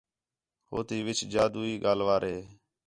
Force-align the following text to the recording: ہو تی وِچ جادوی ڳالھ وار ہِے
ہو 0.69 0.77
تی 0.87 0.97
وِچ 1.07 1.19
جادوی 1.31 1.71
ڳالھ 1.83 2.03
وار 2.07 2.21
ہِے 2.29 2.37